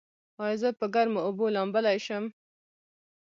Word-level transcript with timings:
ایا 0.43 0.55
زه 0.61 0.69
په 0.79 0.85
ګرمو 0.93 1.19
اوبو 1.27 1.45
لامبلی 1.55 1.97
شم؟ 2.05 2.25